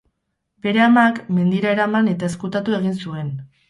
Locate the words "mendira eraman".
1.37-2.13